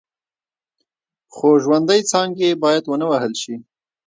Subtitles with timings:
[1.33, 3.55] خو ژوندۍ څانګې باید ونه وهل شي.